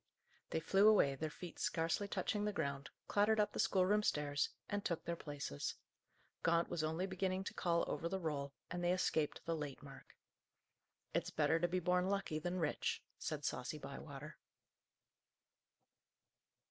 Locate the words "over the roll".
7.87-8.51